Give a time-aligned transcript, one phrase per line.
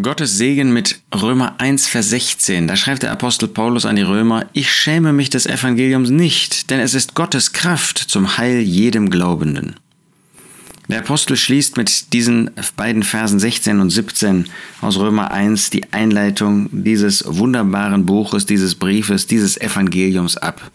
[0.00, 2.66] Gottes Segen mit Römer 1, Vers 16.
[2.66, 6.80] Da schreibt der Apostel Paulus an die Römer, ich schäme mich des Evangeliums nicht, denn
[6.80, 9.76] es ist Gottes Kraft zum Heil jedem Glaubenden.
[10.88, 14.46] Der Apostel schließt mit diesen beiden Versen 16 und 17
[14.80, 20.70] aus Römer 1 die Einleitung dieses wunderbaren Buches, dieses Briefes, dieses Evangeliums ab.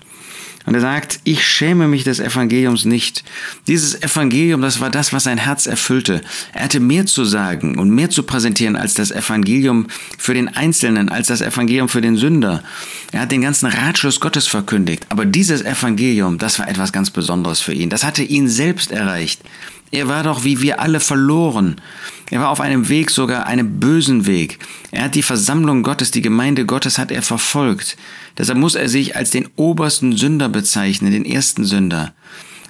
[0.68, 3.24] Und er sagt, ich schäme mich des Evangeliums nicht.
[3.68, 6.22] Dieses Evangelium, das war das, was sein Herz erfüllte.
[6.54, 11.08] Er hatte mehr zu sagen und mehr zu präsentieren als das Evangelium für den Einzelnen,
[11.08, 12.64] als das Evangelium für den Sünder.
[13.14, 15.06] Er hat den ganzen Ratschluss Gottes verkündigt.
[15.08, 17.90] Aber dieses Evangelium, das war etwas ganz Besonderes für ihn.
[17.90, 19.40] Das hatte ihn selbst erreicht.
[19.92, 21.80] Er war doch wie wir alle verloren.
[22.30, 24.60] Er war auf einem Weg, sogar einem bösen Weg.
[24.92, 27.96] Er hat die Versammlung Gottes, die Gemeinde Gottes hat er verfolgt.
[28.38, 32.14] Deshalb muss er sich als den obersten Sünder bezeichnen, den ersten Sünder.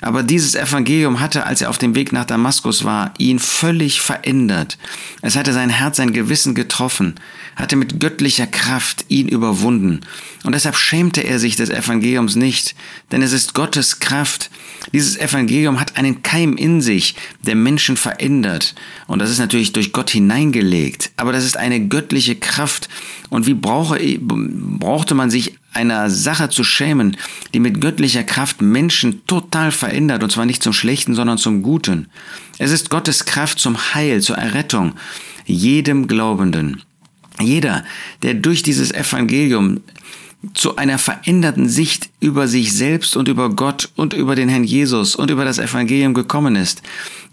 [0.02, 4.78] Aber dieses Evangelium hatte, als er auf dem Weg nach Damaskus war, ihn völlig verändert.
[5.22, 7.16] Es hatte sein Herz, sein Gewissen getroffen,
[7.56, 10.02] hatte mit göttlicher Kraft ihn überwunden.
[10.44, 12.76] Und deshalb schämte er sich des Evangeliums nicht,
[13.12, 14.52] denn es ist Gottes Kraft.
[14.94, 18.76] Dieses Evangelium hat einen Keim in sich, der Menschen verändert.
[19.08, 21.12] Und das ist natürlich durch Gott hineingelegt.
[21.18, 22.88] Aber das ist eine göttliche Kraft.
[23.30, 27.18] Und wie brauche, brauchte man sich einer Sache zu schämen,
[27.54, 32.08] die mit göttlicher Kraft Menschen total verändert, und zwar nicht zum Schlechten, sondern zum Guten.
[32.58, 34.94] Es ist Gottes Kraft zum Heil, zur Errettung,
[35.46, 36.82] jedem Glaubenden.
[37.40, 37.86] Jeder,
[38.24, 39.82] der durch dieses Evangelium
[40.54, 45.16] zu einer veränderten Sicht über sich selbst und über Gott und über den Herrn Jesus
[45.16, 46.84] und über das Evangelium gekommen ist,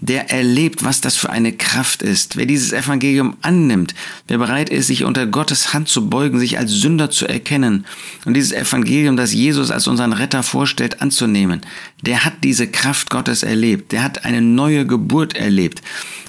[0.01, 2.37] der erlebt, was das für eine Kraft ist.
[2.37, 3.95] Wer dieses Evangelium annimmt,
[4.27, 7.85] wer bereit ist, sich unter Gottes Hand zu beugen, sich als Sünder zu erkennen
[8.25, 11.61] und dieses Evangelium, das Jesus als unseren Retter vorstellt, anzunehmen,
[12.01, 13.93] der hat diese Kraft Gottes erlebt.
[13.93, 15.83] Der hat eine neue Geburt erlebt.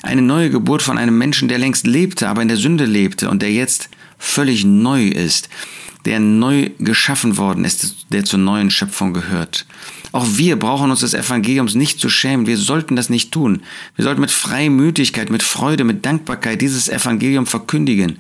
[0.03, 3.41] Eine neue Geburt von einem Menschen, der längst lebte, aber in der Sünde lebte und
[3.41, 5.49] der jetzt völlig neu ist
[6.05, 9.65] der neu geschaffen worden ist, der zur neuen Schöpfung gehört.
[10.11, 12.47] Auch wir brauchen uns des Evangeliums nicht zu schämen.
[12.47, 13.63] Wir sollten das nicht tun.
[13.95, 18.19] Wir sollten mit Freimütigkeit, mit Freude, mit Dankbarkeit dieses Evangelium verkündigen.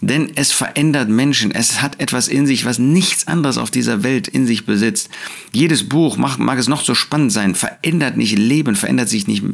[0.00, 1.50] Denn es verändert Menschen.
[1.50, 5.10] Es hat etwas in sich, was nichts anderes auf dieser Welt in sich besitzt.
[5.52, 9.44] Jedes Buch, mag, mag es noch so spannend sein, verändert nicht Leben, verändert sich nicht,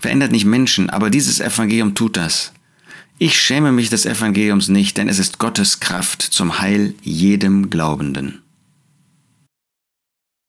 [0.00, 0.90] verändert nicht Menschen.
[0.90, 2.52] Aber dieses Evangelium tut das.
[3.18, 8.43] Ich schäme mich des Evangeliums nicht, denn es ist Gottes Kraft zum Heil jedem Glaubenden.